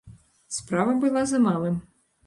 Справа 0.57 0.97
была 1.05 1.21
за 1.33 1.45
малым. 1.47 1.81